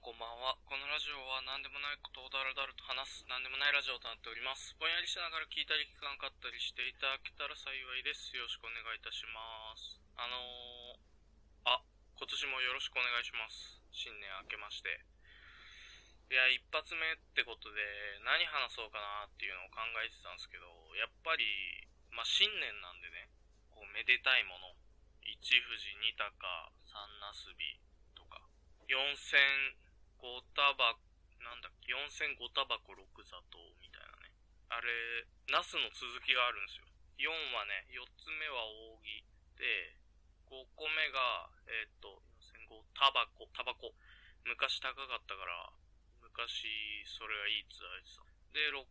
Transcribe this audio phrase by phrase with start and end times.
[0.00, 0.56] こんばんは。
[0.64, 4.72] このラジオは何でもないことをだらだらと話す何でもないラジオとなっております。
[4.80, 8.32] ぼんやりしながら聞いたり聞かなかったりしていただけたら幸いです。
[8.32, 10.00] よろしくお願いいたします。
[10.16, 11.84] あのー、あ、
[12.16, 13.76] 今年もよろしくお願いします。
[13.92, 14.88] 新年明けまして。
[16.32, 17.84] いや、一発目ってことで
[18.24, 20.64] 何話そうかなっていうのを考えてたんですけど、
[20.96, 21.44] やっぱり、
[22.08, 23.28] まあ、新年なんでね、
[23.68, 24.72] こう、めでたいもの。
[25.28, 26.32] 一富士二鷹
[26.88, 27.76] 三なすび
[28.16, 28.40] とか、
[28.88, 28.96] 四
[30.20, 30.92] 五タバ、
[31.40, 34.30] なんだっけ、四千五タバコ六砂糖みたいなね。
[34.68, 36.86] あれ、ナスの続きがあるんですよ。
[37.16, 38.64] 4はね、4つ目は
[39.00, 39.24] 扇
[39.56, 39.96] で、
[40.52, 42.20] 5個目が、えっ、と、
[42.68, 43.92] 4005タバコ、タバコ。
[44.44, 45.72] 昔高かったから、
[46.20, 48.24] 昔それがいいっつあれてた。
[48.52, 48.84] で、6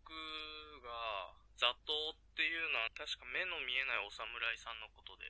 [0.82, 4.24] が、座頭っていうのは確か目の見えないお侍
[4.56, 5.28] さんのことで、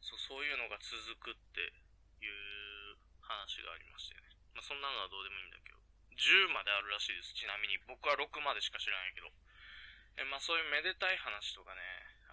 [0.00, 1.60] そう、そういうのが続くって
[2.24, 4.29] いう話がありましてね。
[4.54, 5.80] まあ、そんなのはどうでもいいんだけど。
[6.20, 7.32] 10まであるらしいです。
[7.32, 7.80] ちなみに。
[7.88, 9.32] 僕は6までしか知らないけど。
[10.20, 11.80] え、まあそういうめでたい話とかね。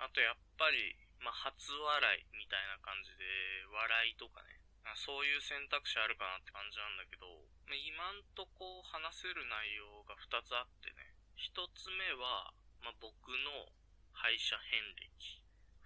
[0.04, 3.24] あとやっぱり、まあ初笑いみたいな感じで、
[3.72, 4.60] 笑いとかね。
[4.84, 7.28] まあそういう選択肢あるかなって感じなんだけど、
[7.68, 11.16] まあ、今んとこ話せる内容が2つあってね。
[11.40, 12.52] 1つ目は、
[12.84, 13.72] まあ僕の
[14.12, 15.40] 敗者遍歴。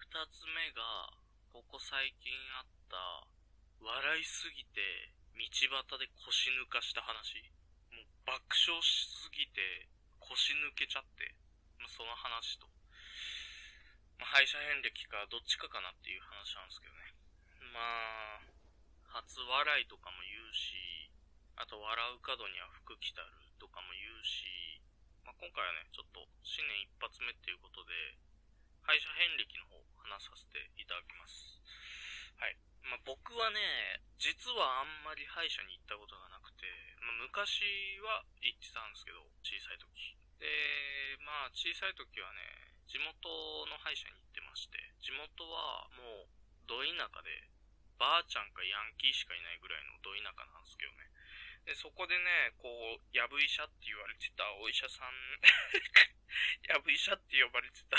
[0.09, 1.13] 2つ目が、
[1.53, 2.97] ここ最近あった、
[3.77, 7.39] 笑いすぎて、道端で腰抜かした話。
[7.91, 9.87] もう爆笑しすぎて、
[10.19, 11.35] 腰抜けちゃって、
[11.79, 12.67] まあ、その話と。
[14.19, 17.13] まあ、敗者遍歴かどっちかかなっていう話なんですけどね。
[17.73, 18.43] まあ、
[19.19, 21.11] 初笑いとかも言うし、
[21.59, 24.79] あと笑う角には服着たるとかも言うし、
[25.27, 27.93] まあ、今回はね、ちょっと新年一発目っていうことで、
[28.81, 31.61] 敗者遍歴の方話させていただきます。
[32.35, 32.70] はい。
[32.85, 36.65] まあ、僕はね、実はあんまり歯医者に行ったことがなくて、
[37.01, 37.63] まあ、昔
[38.01, 40.17] は行ってたんですけど、小さい時。
[40.41, 40.49] で、
[41.21, 43.29] まあ、小さい時はね、地元
[43.69, 46.29] の歯医者に行ってまして、地元はもう、
[46.65, 47.29] ど田舎で、
[48.01, 51.11] ばあちゃんかヤンキーしかいないぐらいのど田舎なんですけどね。
[51.65, 55.13] で、そこでね、こう、やぶ医者って言われてたお医者さん、
[56.65, 57.97] やぶ医者って呼ばれてた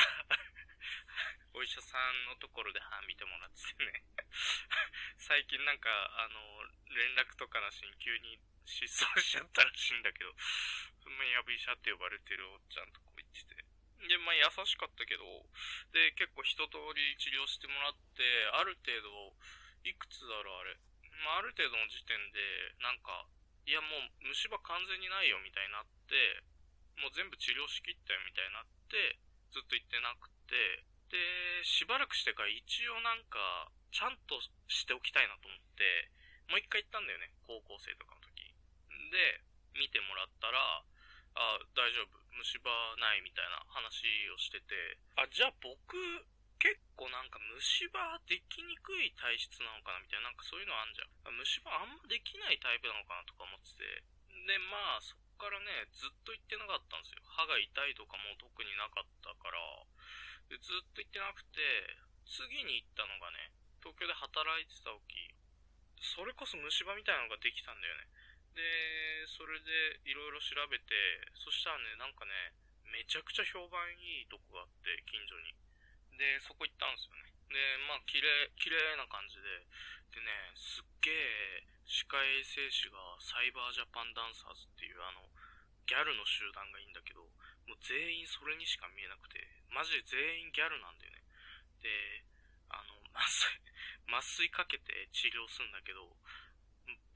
[1.55, 4.05] お医者さんのところで歯見てもらっててね。
[5.19, 10.33] 最近なんか、あの、連絡とかなしに急に失踪しちゃったらしいんだけど、
[11.11, 13.65] まあ、やぶ医者って呼ばれてるおっちゃんとこ行ってて。
[14.09, 15.23] で、まあ優しかったけど、
[15.93, 18.23] で、結構一通り治療してもらって、
[18.53, 19.37] ある程度、
[19.85, 20.79] いくつだろうあれ。
[21.23, 23.27] まあある程度の時点で、なんか、
[23.65, 26.43] いやもう虫歯完全にないよみたいになって、
[26.99, 29.19] もう全部治療しきったよみたいになって、
[29.55, 30.85] ずっと行ってなくて、で、
[31.65, 36.11] しばらくしてから一応なんか、ちゃんとしておきたいなと思って、
[36.49, 38.49] もう一回行ったんだよね、高校生とかの時。
[39.13, 39.45] で、
[39.77, 40.83] 見てもらったら、
[41.35, 42.69] あ、大丈夫、虫歯
[43.01, 45.97] ないみたいな話をしてて、あ、じゃあ僕、
[46.63, 51.35] 結構なんか虫歯できにくい体質なのかなみたいな、なんかそういうのあんじゃん。
[51.35, 53.85] 虫歯あんまできないタイプなのかなとか思ってて。
[54.47, 57.27] で、まあ、そからね、ずっと行ってなかったんですよ。
[57.27, 59.59] 歯が痛いとかも特になかったから、
[60.47, 61.59] でずっと行ってなくて、
[62.31, 63.51] 次に行ったのがね、
[63.83, 65.35] 東京で働いてた時、
[65.99, 68.07] それこそ虫歯みたいなのができたんだよね。
[68.55, 70.95] で、それでいろいろ調べて、
[71.35, 72.55] そしたらね、なんかね、
[72.95, 75.59] めちゃくちゃ評判いいとこがあって、近所に。
[76.15, 77.35] で、そこ行ったんですよね。
[77.51, 79.67] で、まあ、綺麗、綺麗な感じで。
[80.13, 85.25] でね、すっげえ、歯科衛生士がサイバージャパンダンサーズっていうあの、
[85.87, 87.23] ギャルの集団がいいんだけど、
[87.67, 89.39] もう全員それにしか見えなくて、
[89.71, 91.23] マジで全員ギャルなんだよね。
[91.83, 92.25] で、
[92.71, 93.61] あの、麻酔、
[94.09, 96.17] 麻酔かけて治療するんだけど、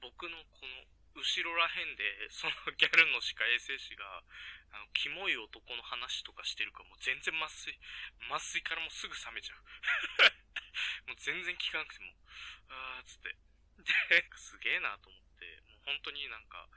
[0.01, 0.85] 僕のこの、
[1.17, 4.21] 後ろらへんで、その ギャルの歯科衛生士が、
[4.71, 7.79] あの、キモい男の話とかしてるから、もう全然麻酔、
[8.29, 9.63] 麻酔からもすぐ冷めちゃう。
[11.09, 12.13] もう全然効かなくても、
[12.69, 13.35] あーっつって。
[14.09, 16.69] で、すげえなと思って、もう本当になんか、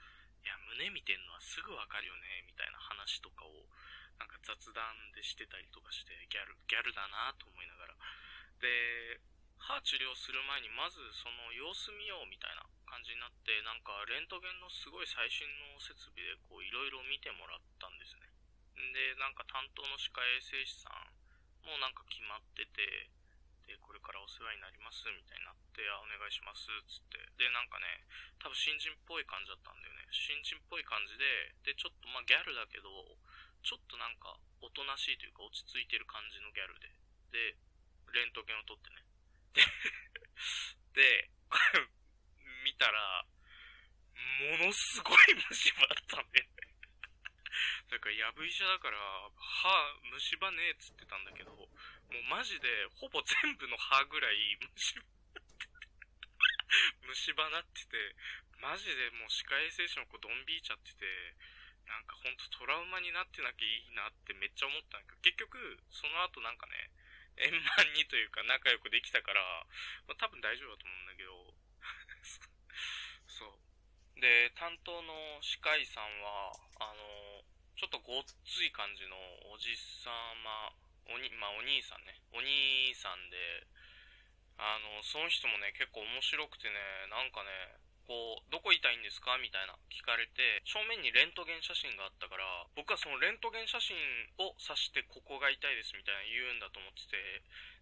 [0.47, 3.67] や、胸見てんのはすぐわかるよね、みたいな話とかを、
[4.19, 7.97] なんか雑談でしてたりとかして、ギャル、ギャルだなと思いながら。
[8.61, 9.21] で、
[9.61, 18.25] 歯治療する前にまずその様子見ようみたいな感じになって、なんかレントゲンのすごい最新の設備でこういろいろ見てもらったんですね。
[18.97, 21.13] で、なんか担当の歯科衛生士さん
[21.69, 23.13] もなんか決まってて、
[23.71, 27.23] で、これからお世話になりますみたいになって、あ、お願いします、つって。
[27.39, 28.03] で、なんかね、
[28.43, 30.11] 多分新人っぽい感じだったんだよね。
[30.11, 32.91] 新人っぽい感じで、で、ちょっとまあギャルだけど、
[33.63, 36.91] ちょっとなんか、おとなしいというか落ち着いてる感じのギャルで。
[37.31, 37.55] で、
[38.11, 39.07] レントゲンを取ってね。
[39.55, 41.31] で、 で、
[42.67, 43.23] 見たら、
[44.51, 46.43] ものすごい虫歯だったんで。
[47.87, 48.99] だから、やぶ医者だから、
[49.39, 51.60] 歯、虫歯ねえっつってたんだけど、
[52.11, 52.69] もうマジで、
[52.99, 55.71] ほぼ全部の歯ぐらい虫歯ってて、
[57.07, 57.97] 虫歯なってて、
[58.59, 61.07] マジでもう歯科衛生士の子ドンビーちゃってて、
[61.87, 66.91] なんかほんとトラウマになってなきゃいいなってめっちゃ思ったんだけど、結局、その後なんかね、
[67.39, 69.41] 円満にというか仲良くできたから、
[70.07, 71.55] まあ、多分大丈夫だと思うんだけど、
[73.27, 74.21] そう。
[74.21, 77.45] で、担当の歯科医さんは、あの、
[77.77, 79.17] ちょっとごっつい感じの
[79.51, 80.11] おじさ
[80.45, 80.73] ま、
[81.11, 83.37] おに、まあお兄さんね、お兄さんで、
[84.59, 86.77] あの、その人もね、結構面白くてね、
[87.09, 87.51] なんかね、
[88.11, 89.39] こう、どこ痛いんですか？
[89.39, 93.95] みたいな聞かれて、正面にレントゲン写真があったから、僕はそのレントゲン写真
[94.43, 97.17] を指してここが痛いですみたいな言うんだと思ってて、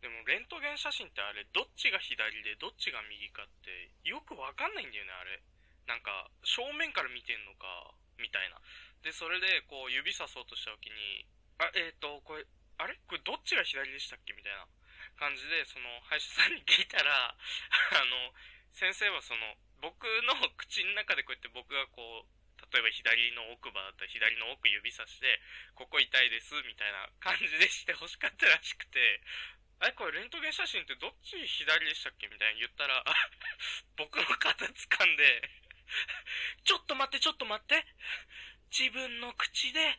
[0.05, 5.41] でもレントゲン写真ってあれ、どっちが左でどっちが右かってよくわかんないんだよね、あれ。
[5.89, 8.61] なんか、正面から見てんのか、みたいな。
[9.01, 11.25] で、それでこう指さそうとした時に、
[11.57, 12.45] あ、えっ、ー、と、これ、
[12.79, 12.95] あれ？
[13.07, 14.33] これどっちが左でしたっけ？
[14.33, 14.67] みたいな。
[15.19, 18.33] 感じで、その歯医者さんに聞いたら、 あの、
[18.71, 22.31] 先生はその、僕の口の中でこうやって僕がこう、
[22.73, 25.41] 例えば左の奥歯だったら左の奥指さして、
[25.75, 29.21] ここ痛いです、みたいな感じでして欲しかったらしくて、
[29.81, 32.29] あれこれレントゲン写真ってどっち左でしたっけ？
[32.29, 33.03] みたいに言ったら、
[33.97, 35.51] 僕の肩掴んで、
[36.65, 37.85] ちょっと待って、ちょっと待って。
[38.71, 39.97] 自分の口で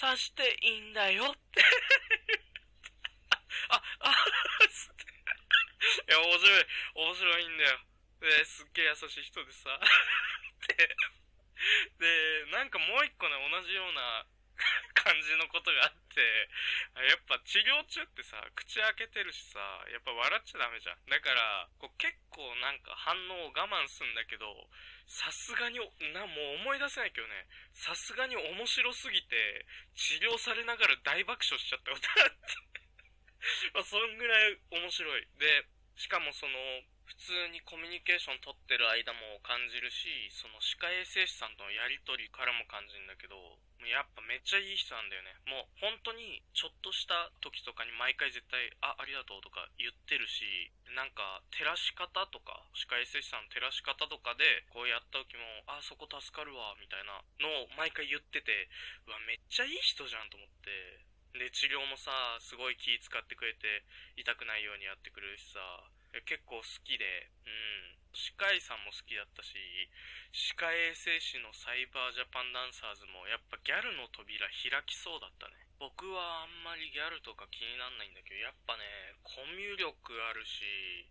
[0.00, 1.60] 刺していいんだよって
[3.68, 4.12] あ、あ、
[6.08, 6.66] いや、面白い、
[6.98, 7.78] 面白いんだよ。
[8.18, 9.78] で、すっげえ優しい人でさ。
[10.66, 10.96] で、
[11.98, 14.26] で、なんかもう一個ね、同じような
[14.94, 16.20] 感じのことがあって、
[17.08, 19.58] やっぱ治療中ってさ、口開けてるしさ、
[19.90, 21.06] やっぱ笑っちゃダメじゃん。
[21.06, 24.70] だから、こう結構なんか反応を我慢するんだけど、
[25.06, 25.78] さすがに、
[26.12, 32.82] な、もう思い出せないけどね、さすがに面白すぎて、治療されながら大爆笑しちゃったことあって。
[33.74, 35.26] まあ、そんぐらい面白い。
[35.38, 35.66] で、
[35.96, 36.56] しかもその、
[37.04, 43.36] 普通にコミュニケーション取ってる間も感じるし、その歯科衛生士さんとのやりとりからも感じるんだけど、
[43.84, 45.34] やっぱめっちゃいい人なんだよね。
[45.50, 58.70] もう本当にちょっとした時とかに毎回絶対、あ、ありがとうとか言ってるし、なんか照らし方とか、歯科衛生士さんの照らし方とかで、こうやった時も、あ、そこ助かるわ、みたいなのを毎回言ってて、
[59.10, 61.11] うわ、めっちゃいい人じゃんと思って。
[61.38, 63.84] で、治療もさ、すごい気使ってくれて、
[64.16, 65.60] 痛くないようにやってくれるしさ、
[66.28, 68.02] 結構好きで、うん。
[68.12, 69.56] 歯科医さんも好きだったし、
[70.32, 75.56] 歯科衛生士のサイバージャパンダンサーズもやっぱギャルの扉開きそうだったね。
[75.80, 78.84] 僕はあんまりギャルとか気になんないんだけど、やっぱね、
[79.24, 81.08] コミュ力あるし、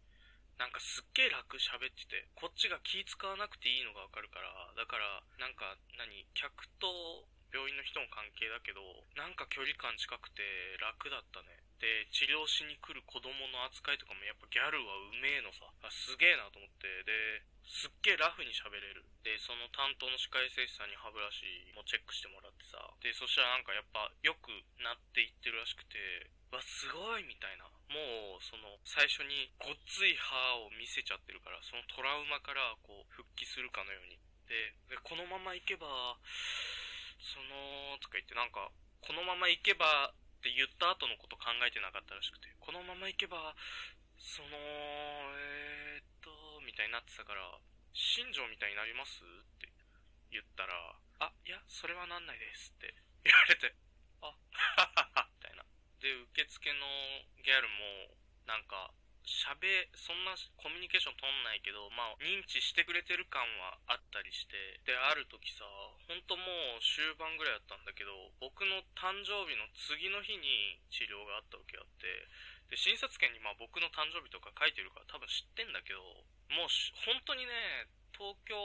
[0.61, 8.81] なんかすっげえ楽喋ってて、こっちが気使わなくていいのがわかるから、だから、なんか、何、客と病院の人も関係だけど、
[9.19, 10.41] なんか距離感近くて
[10.79, 11.61] 楽だったね。
[11.83, 15.65] で、治療しに来る子供の扱いとかもやっぱギャルはうめえのさ。
[15.81, 16.87] あすげえなと思って。
[17.03, 19.01] で、すっげえラフに喋れる。
[19.25, 21.41] で、その担当の歯科衛生士さんに歯ブラシ
[21.73, 22.77] もチェックしてもらってさ。
[23.01, 25.97] で、そしたらなんかやっぱ良くなっていってるらしくて、
[26.53, 27.65] わ、すごいみたいな。
[27.89, 34.19] もう、その、最初にごっつい歯を見せちゃってるから、そのトラウマからこう、復帰するかのように。
[34.45, 36.19] で、でこのまま行けば、
[37.21, 43.53] その、とか言ってなんか、このまま行けばって言った後のこと考えてなかったらしくて、このまま行けば、
[44.17, 46.29] その、えー、っと、
[46.65, 47.41] みたいになってたから、
[47.93, 49.69] 新庄みたいになりますって
[50.29, 52.93] 言ったら、あ、いや、それはなんないですって
[53.25, 53.73] 言われて、
[54.21, 55.65] あ、ははは、みたいな。
[56.01, 56.85] で、受付の
[57.45, 58.93] ギャルも、なんか、
[59.31, 65.63] 喋、そんなコミュニケーション取んないけど、まあ、認知してくれてる感はあったりして、で、ある時さ、
[66.07, 66.43] ほんとも
[66.77, 68.11] う終盤ぐらいだったんだけど、
[68.43, 72.07] 僕の誕生日の次の日に治療があったわけあって、
[72.69, 76.03] で、診察券にまあ僕の誕生日とか書いてるから多分知ってんだけど、
[76.51, 76.71] もう
[77.07, 78.55] 本当にね、東京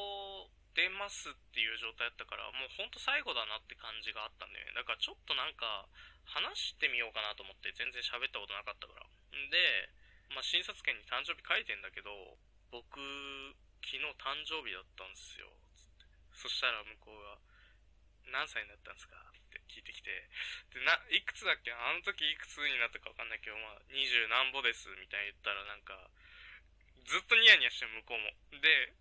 [0.76, 4.76] 出ますっていう状態だったから、もうほんと最後だなって感じがあったんだよね。
[4.76, 5.88] だからちょっとなんか、
[6.26, 9.06] 話してみようかなと思って全然喋ったことなかったから。
[9.06, 9.56] んで、
[10.34, 12.10] まあ、診察券に誕生日書いてんだけど、
[12.70, 12.98] 僕、
[13.84, 15.46] 昨日誕生日だったんですよ。
[15.78, 17.38] つってそしたら向こうが、
[18.34, 19.14] 何歳になったんですか？
[19.14, 20.10] って聞いてきて、
[20.74, 21.70] で、な、いくつだっけ？
[21.70, 24.90] あの時いくつになったかわかんないけど、まあ、二十何歩です。
[24.98, 25.94] みたいに言ったらなんか、
[27.06, 28.34] ずっとニヤニヤして向こうも。
[28.58, 28.92] で、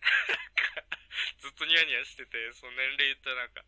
[1.41, 3.65] ずっとニヤニヤしてて、その年齢言ったらなんか、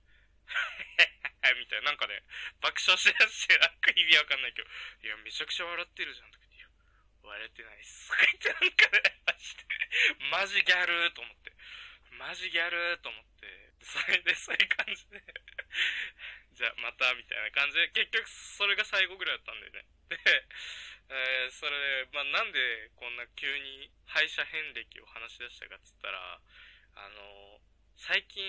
[1.57, 2.21] みたいな、なんかね、
[2.61, 4.69] 爆笑しだして、なんか意味わかんないけど、
[5.01, 6.31] いや、めちゃくちゃ笑ってるじゃん。
[6.31, 6.45] とか
[7.27, 8.09] 割れてないっす。
[8.09, 9.63] とか言ってなんかね、マジで。
[10.31, 11.51] マジギャルーと思って。
[12.17, 13.45] マジギャルーと思って、
[13.83, 15.21] それでそういう感じで
[16.57, 19.85] じゃあまたみたいな感じで、結局それが最後ぐらいだったんだよね。
[20.09, 20.17] で、
[21.13, 26.41] えー、それで、まあ、なんでこんな急に敗者遍歴を話し出したかっつったら、
[26.97, 27.61] あの、
[27.93, 28.41] 最近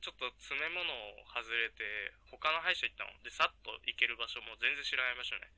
[0.00, 1.84] ちょっと詰め物を外れて、
[2.32, 3.12] 他の歯医者行ったの。
[3.20, 5.52] で、さっと行ける場所も全然知らない場所ね。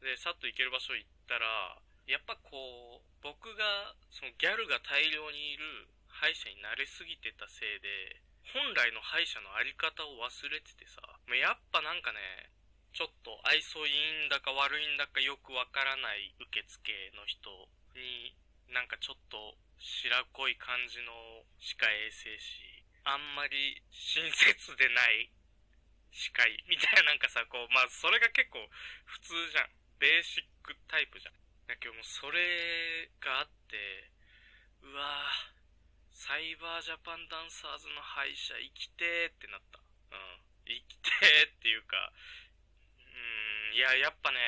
[0.00, 1.76] で、さっと行ける場所行ったら、
[2.06, 10.98] やっぱこう、僕が、そのギャルが大量にいる歯医者に慣れすぎてたせいで、本来の歯医者のあり方を忘れててさ、
[11.30, 12.50] やっぱなんかね、
[12.92, 17.48] ちょっと愛想いいんだか悪いんだかよくわからない受付の人
[17.94, 18.34] に、
[18.68, 25.30] なんかちょっと白濃い感じの歯科衛生士、あんまり親切でない
[26.12, 28.60] 歯科医みたいななんかさ、こう、まあそれが結構
[29.06, 29.70] 普通じゃん。
[29.98, 31.41] ベーシックタイプじゃん。
[31.68, 34.10] だけどもそれがあって、
[34.82, 35.62] うわぁ、
[36.12, 39.80] サイバージャパンダンサーズの歯医者生きてーってなった。
[40.12, 40.42] うん。
[40.66, 42.12] 生きてーっていうか、
[42.98, 44.38] うん、いや、やっぱね、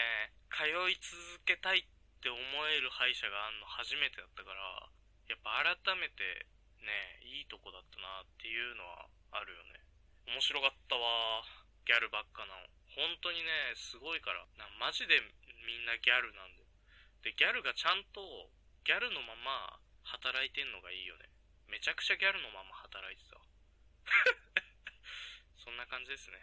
[0.54, 1.86] 通い続けたいっ
[2.22, 2.38] て思
[2.70, 4.90] える歯医者があんの初めてだったから、
[5.26, 6.46] やっぱ改めて
[6.84, 9.80] ね、いいとこだったなっていうのはあるよね。
[10.28, 11.42] 面白かったわ。
[11.84, 12.68] ギャルばっかなの。
[12.96, 14.46] 本当にね、すごいから。
[14.56, 15.20] なマジで
[15.66, 16.63] みんなギャルなんだよ。
[17.24, 18.20] で、ギャルがちゃんと、
[18.84, 21.32] ギャルのまま働いてんのがいいよね。
[21.72, 23.40] めちゃくちゃギャルのまま働いてた。
[25.56, 26.36] そんな感じですね。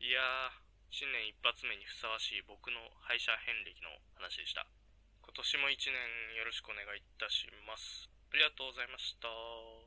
[0.00, 0.50] いやー、
[0.88, 4.66] 新年一発目にふさわしい僕の敗者遍歴の話でした。
[5.20, 8.08] 今年も一年よろしくお願いいたします。
[8.32, 9.81] ありがとうございました。